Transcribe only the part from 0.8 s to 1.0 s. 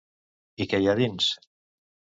hi ha a